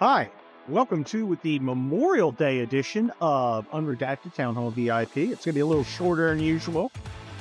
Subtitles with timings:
[0.00, 0.28] Hi,
[0.66, 5.18] welcome to with the Memorial Day edition of Unredacted Town Hall VIP.
[5.18, 6.90] It's going to be a little shorter than usual,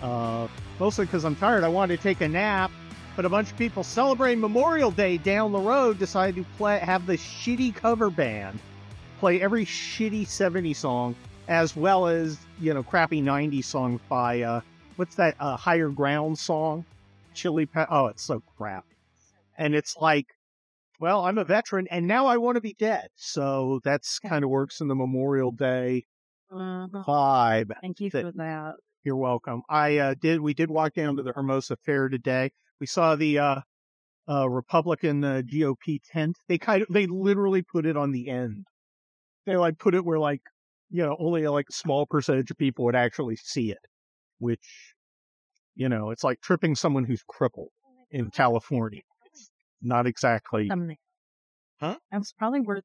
[0.00, 0.46] uh,
[0.78, 1.64] mostly because I'm tired.
[1.64, 2.70] I wanted to take a nap,
[3.16, 7.04] but a bunch of people celebrating Memorial Day down the road decided to play have
[7.04, 8.60] the shitty cover band
[9.18, 11.16] play every shitty 70s song
[11.48, 14.60] as well as you know crappy 90s songs by uh,
[14.94, 16.84] what's that uh, Higher Ground song,
[17.34, 17.66] Chili.
[17.66, 18.84] Pe- oh, it's so crap,
[19.58, 20.35] and it's like
[21.00, 23.08] well, I'm a veteran and now I want to be dead.
[23.16, 26.04] So that's kind of works in the Memorial Day
[26.50, 27.72] Uh, vibe.
[27.80, 28.74] thank you that- for that.
[29.04, 29.62] You're welcome.
[29.68, 30.40] I uh, did.
[30.40, 32.50] We did walk down to the Hermosa Fair today.
[32.80, 33.60] We saw the uh,
[34.28, 36.36] uh, Republican uh, GOP tent.
[36.48, 38.64] They kind of, they literally put it on the end.
[39.46, 40.40] They like put it where like,
[40.90, 43.78] you know, only like a small percentage of people would actually see it,
[44.40, 44.94] which,
[45.76, 47.68] you know, it's like tripping someone who's crippled
[48.10, 49.02] in California.
[49.82, 50.68] Not exactly.
[50.68, 50.96] Thumbnail.
[51.80, 51.96] Huh?
[52.10, 52.82] That was probably where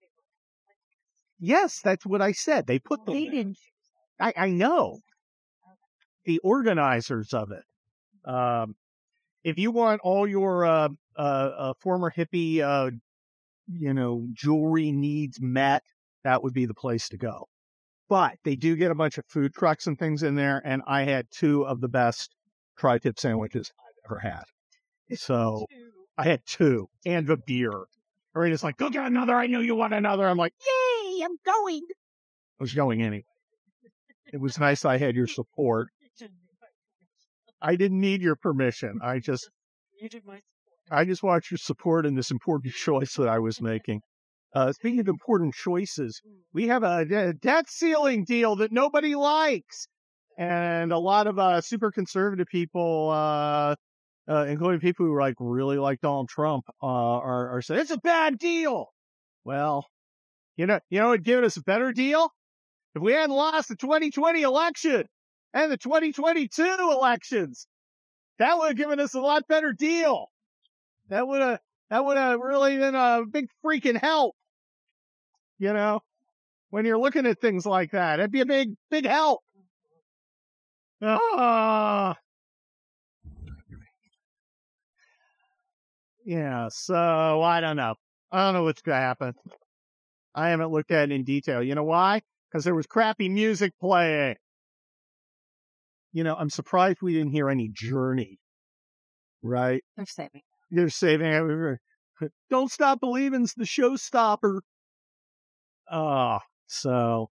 [1.40, 2.68] Yes, that's what I said.
[2.68, 3.26] They put they, the.
[3.26, 3.58] they didn't.
[4.20, 5.00] I, I know
[6.26, 8.30] the organizers of it.
[8.30, 8.76] Um,
[9.44, 12.92] if you want all your uh, uh, uh, former hippie, uh,
[13.68, 15.84] you know, jewelry needs met,
[16.24, 17.48] that would be the place to go.
[18.08, 21.04] But they do get a bunch of food trucks and things in there, and I
[21.04, 22.36] had two of the best
[22.78, 24.44] tri-tip sandwiches I've ever had.
[25.16, 25.66] So
[26.18, 27.86] I had two and a beer.
[28.36, 29.36] Marina's like, go get another.
[29.36, 30.28] I know you want another.
[30.28, 31.82] I'm like, yay, I'm going.
[32.60, 33.26] I was going anyway.
[34.32, 35.90] It was nice I had your support.
[37.62, 39.00] I didn't need your permission.
[39.04, 39.50] I just,
[40.02, 40.42] You did my
[40.90, 44.02] I just want your support in this important choice that I was making.
[44.54, 46.22] Uh, speaking of important choices,
[46.54, 49.88] we have a, a debt ceiling deal that nobody likes.
[50.38, 53.76] And a lot of uh, super conservative people, uh,
[54.30, 57.98] uh, including people who like really like Donald Trump, uh, are, are saying it's a
[57.98, 58.88] bad deal.
[59.44, 59.88] Well,
[60.58, 62.32] you know, you know, what would give us a better deal
[62.96, 65.06] if we hadn't lost the 2020 election
[65.54, 67.68] and the 2022 elections.
[68.40, 70.28] That would have given us a lot better deal.
[71.10, 74.36] That would have that would have really been a big freaking help.
[75.60, 76.02] You know,
[76.70, 79.42] when you're looking at things like that, it'd be a big big help.
[81.02, 82.16] Ah.
[86.26, 87.96] Yeah, so I don't know.
[88.32, 89.34] I don't know what's gonna happen.
[90.36, 91.62] I haven't looked at it in detail.
[91.62, 92.22] You know why?
[92.50, 94.36] Because there was crappy music playing.
[96.14, 98.40] You know, I'm surprised we didn't hear any Journey.
[99.42, 99.84] Right?
[99.98, 100.42] They're saving.
[100.70, 101.80] They're saving it.
[102.50, 104.60] Don't stop believing's the showstopper.
[105.90, 107.30] Ah, so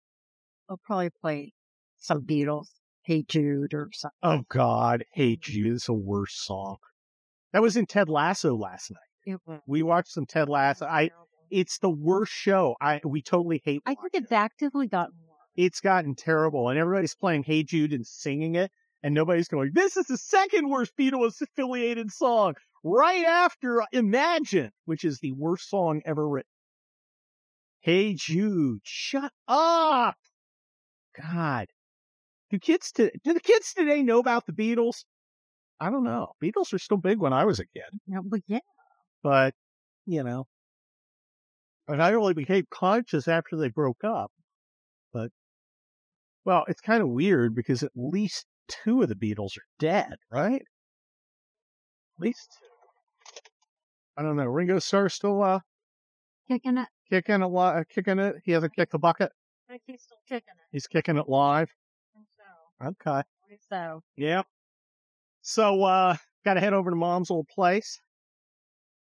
[0.69, 1.53] I'll probably play
[1.99, 2.67] some Beatles,
[3.03, 4.17] Hey Jude, or something.
[4.23, 5.73] oh God, hate you.
[5.75, 6.77] is the worst song.
[7.53, 9.39] That was in Ted Lasso last night.
[9.67, 10.87] We watched some Ted Lasso.
[10.87, 11.11] I
[11.51, 12.77] it's the worst show.
[12.81, 13.83] I we totally hate.
[13.85, 15.39] I think it's actively gotten worse.
[15.57, 18.71] it's gotten terrible, and everybody's playing "Hey Jude" and singing it,
[19.03, 19.73] and nobody's going.
[19.75, 25.33] This is the second worst Beatles affiliated song, right after uh, "Imagine," which is the
[25.33, 26.49] worst song ever written.
[27.81, 30.17] Hey Jude, shut up!
[31.21, 31.67] God,
[32.51, 35.05] do kids to do the kids today know about the Beatles?
[35.81, 36.33] I don't know.
[36.43, 38.59] Beatles were still big when I was a kid Yeah, but yeah,
[39.23, 39.55] but
[40.07, 40.47] you know,
[41.89, 44.31] and I only became conscious after they broke up.
[45.13, 45.31] But
[46.45, 50.63] well, it's kind of weird because at least two of the Beatles are dead, right?
[52.17, 52.49] At least.
[54.17, 54.45] I don't know.
[54.47, 55.61] Ringo Starr's still uh,
[56.49, 56.89] kicking it.
[57.09, 58.37] kicking a lot, kicking it.
[58.45, 59.33] He hasn't kicked the bucket.
[59.69, 60.67] I think he's still kicking it.
[60.73, 61.71] He's kicking it live.
[62.15, 63.23] And so, Okay.
[63.69, 64.47] so Yep.
[65.43, 68.01] So, uh, got to head over to mom's old place.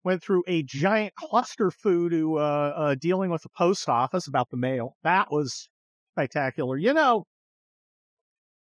[0.03, 1.69] Went through a giant cluster
[2.09, 4.95] to, uh, uh, dealing with the post office about the mail.
[5.03, 5.67] That was
[6.13, 6.78] spectacular.
[6.78, 7.25] You know,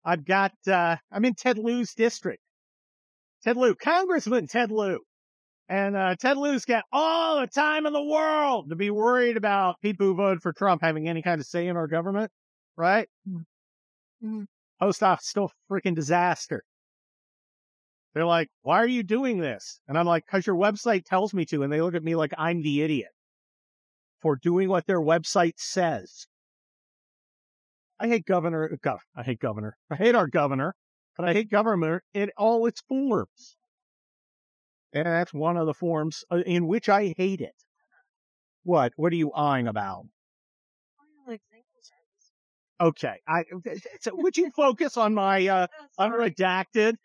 [0.04, 2.42] I've got, uh, I'm in Ted Lieu's district.
[3.42, 5.00] Ted Lieu, Congressman Ted Lieu.
[5.68, 9.80] And, uh, Ted Lieu's got all the time in the world to be worried about
[9.80, 12.32] people who voted for Trump having any kind of say in our government,
[12.76, 13.08] right?
[14.22, 14.46] Mhm.
[14.80, 16.64] Post office still a freaking disaster.
[18.14, 19.80] They're like, why are you doing this?
[19.88, 21.62] And I'm like, because your website tells me to.
[21.62, 23.08] And they look at me like I'm the idiot
[24.20, 26.26] for doing what their website says.
[27.98, 28.78] I hate governor.
[28.84, 29.76] Gov, I hate governor.
[29.90, 30.74] I hate our governor,
[31.16, 33.56] but I hate government in all its forms.
[34.92, 37.54] And that's one of the forms uh, in which I hate it.
[38.64, 38.92] What?
[38.96, 40.04] What are you eyeing about?
[42.80, 43.20] Okay.
[43.26, 43.44] I,
[44.00, 45.66] so would you focus on my, uh,
[45.98, 46.96] unredacted?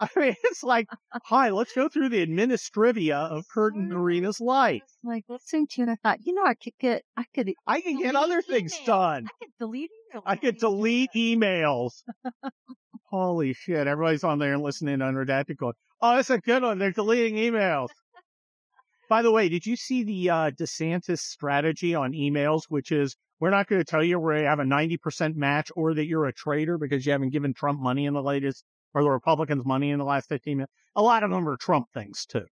[0.16, 0.88] I mean, it's like,
[1.24, 4.82] hi, let's go through the administrivia of Kurt and Marina's life.
[5.04, 7.82] Like listening to you, and I thought, you know, I could get, I could, I
[7.82, 8.86] can get other things email.
[8.86, 9.26] done.
[9.26, 10.22] I could delete emails.
[10.24, 11.92] I could delete emails.
[13.10, 13.86] Holy shit.
[13.86, 16.78] Everybody's on there and listening to Unredacted going, oh, that's a good one.
[16.78, 17.88] They're deleting emails.
[19.10, 23.50] By the way, did you see the uh, DeSantis strategy on emails, which is we're
[23.50, 26.32] not going to tell you where you have a 90% match or that you're a
[26.32, 28.64] traitor because you haven't given Trump money in the latest,
[28.94, 30.72] or the Republicans money in the last 15 minutes?
[30.96, 32.46] A lot of them are Trump things, too.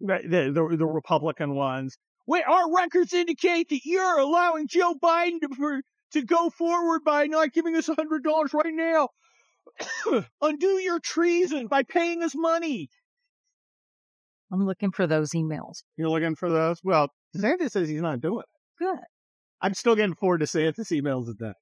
[0.00, 5.40] But the, the, the, Republican ones, wait, our records indicate that you're allowing Joe Biden
[5.40, 5.82] to,
[6.12, 9.08] to go forward by not giving us a hundred dollars right now.
[10.40, 12.88] Undo your treason by paying us money.
[14.52, 15.82] I'm looking for those emails.
[15.96, 16.80] You're looking for those?
[16.82, 18.84] Well, DeSantis says he's not doing it.
[18.84, 18.98] Good.
[19.60, 21.52] I'm still getting four DeSantis emails a day.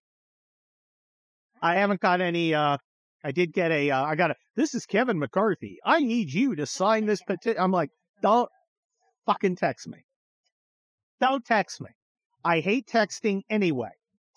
[1.61, 2.79] I haven't got any, uh,
[3.25, 5.79] I did get a, uh, I got a, this is Kevin McCarthy.
[5.85, 7.61] I need you to sign this petition.
[7.61, 7.91] I'm like,
[8.23, 8.49] don't
[9.27, 9.99] fucking text me.
[11.21, 11.91] Don't text me.
[12.45, 13.91] I hate texting anyway.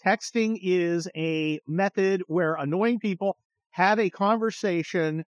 [0.04, 3.38] Texting is a method where annoying people
[3.70, 5.24] have a conversation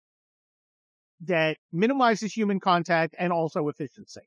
[1.26, 4.22] that minimizes human contact and also efficiency.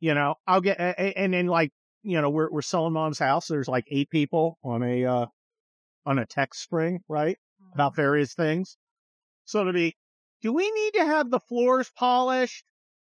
[0.00, 1.70] You know, I'll get, and then like,
[2.02, 3.46] you know, we're, we're selling mom's house.
[3.46, 5.26] There's like eight people on a, uh,
[6.06, 7.36] on a text string, right?
[7.74, 8.76] About various things.
[9.44, 9.96] So to be,
[10.42, 12.64] do we need to have the floors polished?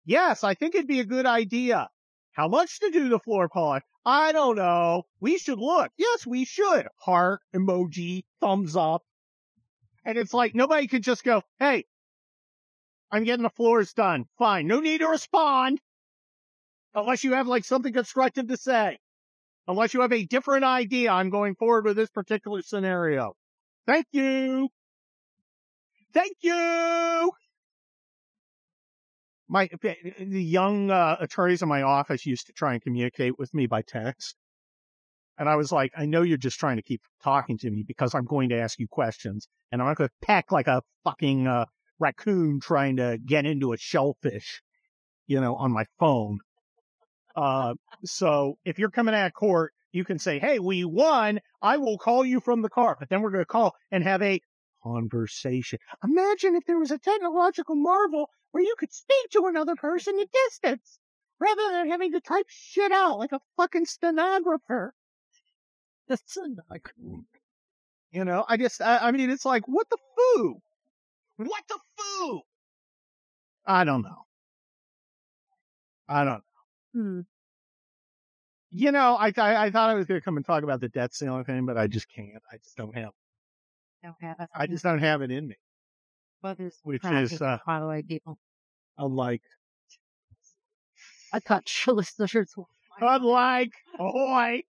[0.04, 1.88] Yes, I think it'd be a good idea.
[2.32, 3.82] How much to do the floor polish?
[4.04, 5.04] I don't know.
[5.20, 5.90] We should look.
[5.96, 6.88] Yes, we should.
[6.96, 9.02] Heart emoji, thumbs up.
[10.04, 11.84] And it's like nobody could just go, hey,
[13.10, 14.24] I'm getting the floors done.
[14.38, 14.66] Fine.
[14.66, 15.80] No need to respond.
[16.94, 18.98] Unless you have like something constructive to say.
[19.68, 23.36] Unless you have a different idea, I'm going forward with this particular scenario.
[23.86, 24.68] Thank you.
[26.14, 27.32] Thank you.
[29.48, 29.68] My
[30.18, 33.82] the young uh, attorneys in my office used to try and communicate with me by
[33.82, 34.36] text,
[35.38, 38.14] and I was like, I know you're just trying to keep talking to me because
[38.14, 41.46] I'm going to ask you questions, and I'm not going to peck like a fucking
[41.46, 41.66] uh,
[41.98, 44.62] raccoon trying to get into a shellfish,
[45.26, 46.38] you know, on my phone.
[47.34, 47.74] Uh,
[48.04, 51.40] so if you're coming out of court, you can say, Hey, we won.
[51.60, 52.96] I will call you from the car.
[52.98, 54.40] But then we're going to call and have a
[54.82, 55.78] conversation.
[56.02, 60.28] Imagine if there was a technological marvel where you could speak to another person at
[60.32, 60.98] distance
[61.38, 64.94] rather than having to type shit out like a fucking stenographer.
[66.08, 66.92] The stenographer.
[68.10, 70.56] You know, I just, I, I mean, it's like, what the foo?
[71.36, 72.40] What the foo?
[73.66, 74.26] I don't know.
[76.08, 76.42] I don't
[76.94, 77.00] know.
[77.00, 77.20] Hmm.
[78.74, 80.88] You know, I I, I thought I was going to come and talk about the
[80.88, 82.42] debt ceiling thing, but I just can't.
[82.50, 83.10] I just don't have.
[84.02, 84.48] Don't have it.
[84.54, 85.56] I just don't have it in me.
[86.42, 88.38] Well, there's which is, uh, by the way, people.
[88.98, 89.42] Unlike,
[91.32, 92.68] I thought will-
[93.00, 94.62] unlike, ahoy!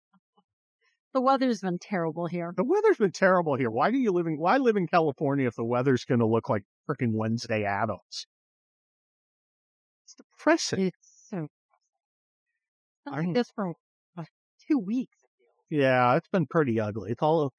[1.12, 2.53] The weather's been terrible here.
[2.56, 3.70] The weather's been terrible here.
[3.70, 4.38] Why do you live in?
[4.38, 8.26] Why live in California if the weather's going to look like freaking Wednesday Addams?
[10.05, 10.87] It's depressing.
[10.87, 11.49] It's so.
[13.06, 13.75] I'm- like this for
[14.70, 15.17] two weeks.
[15.70, 17.12] Yeah, it's been pretty ugly.
[17.12, 17.52] It's all.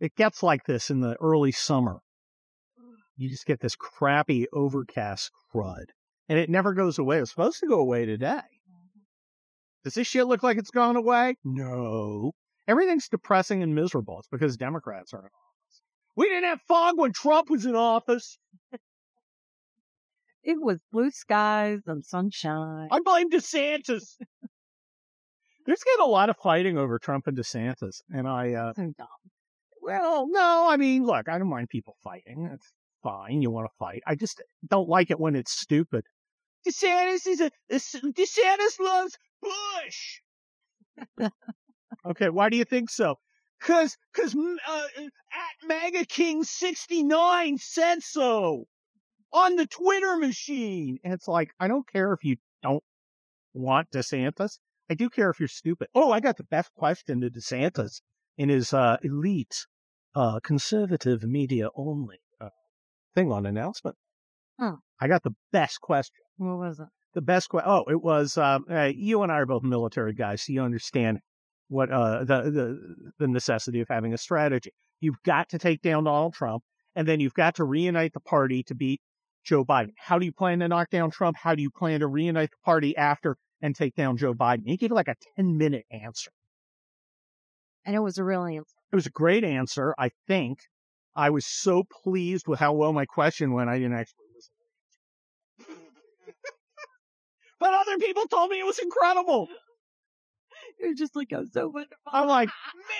[0.00, 1.98] It gets like this in the early summer.
[3.16, 5.86] You just get this crappy overcast crud,
[6.28, 7.18] and it never goes away.
[7.18, 8.36] It's supposed to go away today.
[8.36, 9.00] Mm-hmm.
[9.82, 11.36] Does this shit look like it's gone away?
[11.44, 12.32] No.
[12.68, 14.18] Everything's depressing and miserable.
[14.20, 15.82] It's because Democrats are in office.
[16.16, 18.38] We didn't have fog when Trump was in office.
[20.44, 22.88] It was blue skies and sunshine.
[22.90, 24.16] I blame DeSantis.
[25.68, 28.72] There's been a lot of fighting over Trump and DeSantis, and I, uh,
[29.82, 32.48] well, no, I mean, look, I don't mind people fighting.
[32.54, 32.72] It's
[33.02, 33.42] fine.
[33.42, 34.02] You want to fight.
[34.06, 36.06] I just don't like it when it's stupid.
[36.66, 41.30] DeSantis is a, DeSantis loves Bush.
[42.06, 43.16] okay, why do you think so?
[43.60, 48.64] Cause, cause, uh, at MAGA King 69 said so
[49.34, 50.96] on the Twitter machine.
[51.04, 52.82] And it's like, I don't care if you don't
[53.52, 54.56] want DeSantis.
[54.90, 55.88] I do care if you're stupid.
[55.94, 58.00] Oh, I got the best question to DeSantis
[58.36, 59.66] in his, uh, elite,
[60.14, 62.48] uh, conservative media only, uh,
[63.14, 63.96] thing on announcement.
[64.58, 64.76] Huh.
[65.00, 66.88] I got the best question What was it?
[67.14, 67.70] the best question.
[67.70, 68.64] Oh, it was um,
[68.94, 71.18] you and I are both military guys, so you understand
[71.68, 74.72] what uh, the the the necessity of having a strategy.
[75.00, 76.62] You've got to take down Donald Trump,
[76.96, 79.00] and then you've got to reunite the party to beat
[79.44, 79.92] Joe Biden.
[79.96, 81.36] How do you plan to knock down Trump?
[81.36, 84.62] How do you plan to reunite the party after and take down Joe Biden?
[84.66, 86.30] He gave like a ten minute answer.
[87.84, 88.76] And it was a real answer.
[88.92, 90.58] It was a great answer, I think.
[91.16, 93.70] I was so pleased with how well my question went.
[93.70, 95.76] I didn't actually listen.
[97.58, 99.48] but other people told me it was incredible.
[100.80, 101.96] You're just like, oh, so wonderful.
[102.06, 102.50] I'm like,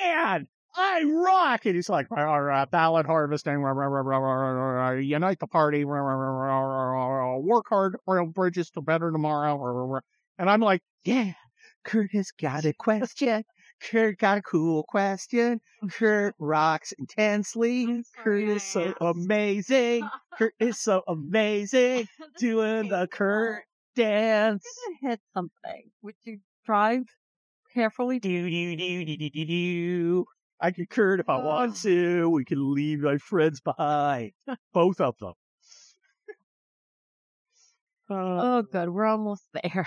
[0.02, 1.66] man, I rock.
[1.66, 9.12] And he's like, uh, ballot harvesting, unite the party, work hard, rail bridges to better
[9.12, 10.00] tomorrow.
[10.38, 11.32] And I'm like, yeah,
[11.84, 13.44] Kurt has got a question.
[13.80, 15.60] Kurt got a cool question.
[15.90, 18.02] Kurt rocks intensely.
[18.16, 20.08] Kurt is so amazing.
[20.36, 22.08] Kurt is so amazing.
[22.38, 23.62] Doing the Kurt
[23.94, 24.64] dance.
[24.86, 25.90] I'm hit something.
[26.02, 27.04] Would you drive
[27.74, 28.18] carefully?
[28.18, 30.24] Do do do do do do do.
[30.60, 32.28] I could Kurt if I want to.
[32.28, 34.32] We can leave my friends behind.
[34.72, 35.34] Both of them.
[38.10, 38.88] Uh, Oh, good.
[38.88, 39.86] We're almost there.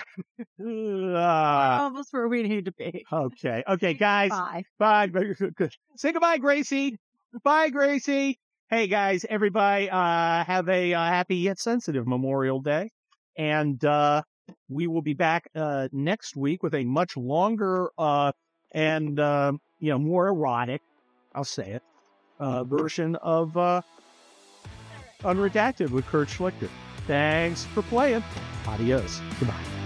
[1.15, 3.03] ah, almost where we need to be.
[3.11, 3.63] okay.
[3.67, 4.29] Okay, guys.
[4.29, 4.63] Bye.
[4.79, 5.07] Bye.
[5.07, 5.71] Good.
[5.97, 6.97] Say goodbye, Gracie.
[7.43, 8.37] Bye, Gracie.
[8.69, 12.89] Hey, guys, everybody, uh, have a uh, happy yet sensitive Memorial Day.
[13.37, 14.21] And uh,
[14.69, 18.31] we will be back uh, next week with a much longer uh,
[18.71, 20.81] and, uh, you know, more erotic,
[21.35, 21.83] I'll say it,
[22.39, 23.81] uh, version of uh,
[25.23, 26.69] Unredacted with Kurt Schlichter.
[27.08, 28.24] Thanks for playing.
[28.67, 29.22] Adios.
[29.39, 29.80] Goodbye.